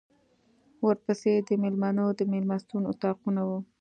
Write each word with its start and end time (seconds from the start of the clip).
ورپسې 0.85 1.33
د 1.47 1.49
مېلمنو 1.61 2.05
د 2.19 2.21
مېلمستون 2.31 2.83
اطاقونه 2.91 3.41
و. 3.47 3.51